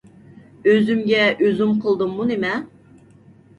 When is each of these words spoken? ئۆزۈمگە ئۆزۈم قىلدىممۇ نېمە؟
ئۆزۈمگە 0.71 1.19
ئۆزۈم 1.43 1.77
قىلدىممۇ 1.85 2.29
نېمە؟ 2.33 2.57